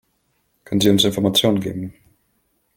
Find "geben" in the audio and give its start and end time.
1.59-1.93